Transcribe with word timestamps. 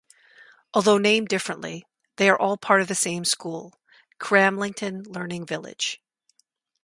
Although 0.73 0.97
named 0.97 1.27
differently, 1.27 1.85
they 2.15 2.27
are 2.27 2.35
all 2.39 2.57
part 2.57 2.81
of 2.81 2.87
the 2.87 2.95
same 2.95 3.23
school; 3.23 3.79
Cramlington 4.19 5.05
Learning 5.05 5.45
Village. 5.45 6.01